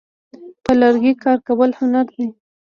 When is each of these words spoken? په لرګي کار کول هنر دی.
په 0.63 0.71
لرګي 0.81 1.13
کار 1.23 1.37
کول 1.47 1.71
هنر 1.79 2.05
دی. 2.15 2.27